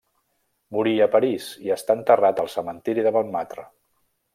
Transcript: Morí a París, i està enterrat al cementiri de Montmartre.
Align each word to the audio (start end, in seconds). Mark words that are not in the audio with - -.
Morí 0.77 0.93
a 1.05 1.09
París, 1.17 1.51
i 1.67 1.75
està 1.77 1.99
enterrat 2.01 2.45
al 2.45 2.53
cementiri 2.57 3.09
de 3.11 3.17
Montmartre. 3.19 3.73